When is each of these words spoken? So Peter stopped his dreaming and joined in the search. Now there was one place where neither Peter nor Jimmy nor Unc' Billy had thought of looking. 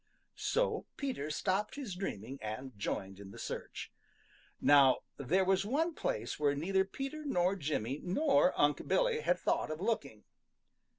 So 0.35 0.87
Peter 0.97 1.29
stopped 1.29 1.75
his 1.75 1.93
dreaming 1.93 2.39
and 2.41 2.75
joined 2.75 3.19
in 3.19 3.29
the 3.29 3.37
search. 3.37 3.91
Now 4.59 5.01
there 5.17 5.45
was 5.45 5.63
one 5.63 5.93
place 5.93 6.39
where 6.39 6.55
neither 6.55 6.85
Peter 6.85 7.23
nor 7.23 7.55
Jimmy 7.55 7.99
nor 8.01 8.59
Unc' 8.59 8.87
Billy 8.87 9.19
had 9.21 9.37
thought 9.37 9.69
of 9.69 9.79
looking. 9.79 10.23